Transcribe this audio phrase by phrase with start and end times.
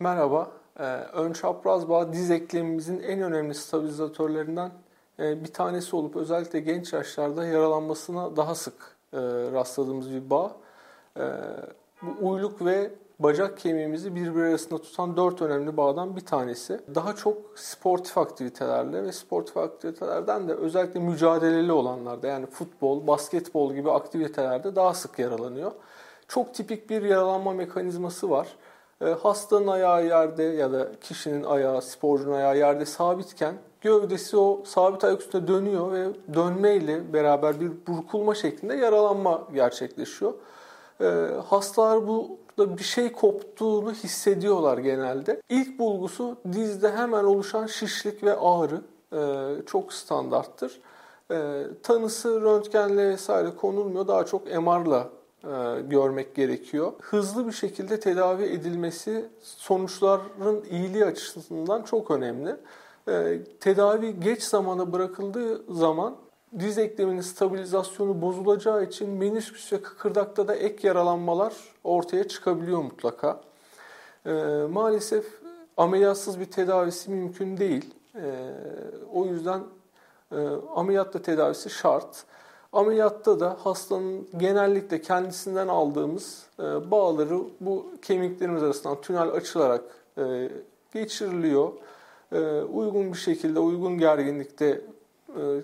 [0.00, 0.50] Merhaba.
[0.78, 0.82] Ee,
[1.12, 4.70] ön çapraz bağ diz eklemimizin en önemli stabilizatörlerinden
[5.18, 9.18] e, bir tanesi olup özellikle genç yaşlarda yaralanmasına daha sık e,
[9.52, 10.56] rastladığımız bir bağ.
[11.16, 11.24] E,
[12.02, 16.80] bu uyluk ve bacak kemiğimizi birbiri arasında tutan dört önemli bağdan bir tanesi.
[16.94, 23.90] Daha çok sportif aktivitelerle ve sportif aktivitelerden de özellikle mücadeleli olanlarda yani futbol, basketbol gibi
[23.90, 25.72] aktivitelerde daha sık yaralanıyor.
[26.28, 28.56] Çok tipik bir yaralanma mekanizması var.
[29.00, 35.04] E, hastanın ayağı yerde ya da kişinin ayağı, sporcunun ayağı yerde sabitken gövdesi o sabit
[35.04, 40.34] ayak üstünde dönüyor ve dönmeyle beraber bir burkulma şeklinde yaralanma gerçekleşiyor.
[41.00, 41.06] E,
[41.48, 45.40] hastalar bu da bir şey koptuğunu hissediyorlar genelde.
[45.48, 48.80] İlk bulgusu dizde hemen oluşan şişlik ve ağrı
[49.12, 50.80] e, çok standarttır.
[51.82, 54.08] Tanısı röntgenle vesaire konulmuyor.
[54.08, 55.08] Daha çok MR'la
[55.88, 56.92] görmek gerekiyor.
[57.00, 62.56] Hızlı bir şekilde tedavi edilmesi sonuçların iyiliği açısından çok önemli.
[63.08, 66.16] E, tedavi geç zamana bırakıldığı zaman
[66.58, 73.40] diz ekleminin stabilizasyonu bozulacağı için menisküs ve kıkırdakta da ek yaralanmalar ortaya çıkabiliyor mutlaka.
[74.26, 74.32] E,
[74.70, 75.26] maalesef
[75.76, 77.94] ameliyatsız bir tedavisi mümkün değil.
[79.12, 79.60] O yüzden
[80.74, 82.24] ameliyatla tedavisi şart.
[82.76, 89.84] Ameliyatta da hastanın genellikle kendisinden aldığımız e, bağları bu kemiklerimiz arasından tünel açılarak
[90.18, 90.50] e,
[90.94, 91.72] geçiriliyor.
[92.32, 94.80] E, uygun bir şekilde, uygun gerginlikte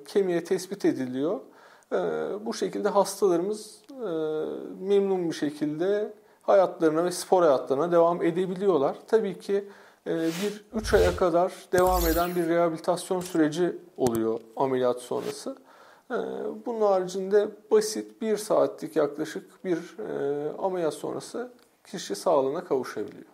[0.06, 1.40] kemiğe tespit ediliyor.
[2.40, 3.82] Bu şekilde hastalarımız
[4.80, 8.96] memnun bir şekilde hayatlarına ve spor hayatlarına devam edebiliyorlar.
[9.06, 9.64] Tabii ki
[10.06, 15.56] bir 3 aya kadar devam eden bir rehabilitasyon süreci oluyor ameliyat sonrası.
[16.10, 16.14] Ee,
[16.66, 21.52] bunun haricinde basit bir saatlik yaklaşık bir e, ameliyat sonrası
[21.86, 23.32] kişi sağlığına kavuşabiliyor.